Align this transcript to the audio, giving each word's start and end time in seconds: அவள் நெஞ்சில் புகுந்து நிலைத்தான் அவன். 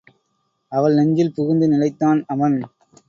அவள் 0.71 0.93
நெஞ்சில் 0.93 1.33
புகுந்து 1.33 1.67
நிலைத்தான் 1.67 2.23
அவன். 2.27 2.57